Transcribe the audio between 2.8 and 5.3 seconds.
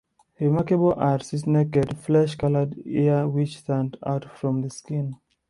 ears which stand out from the skin.